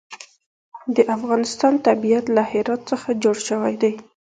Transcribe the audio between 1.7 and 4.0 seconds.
طبیعت له هرات څخه جوړ شوی دی.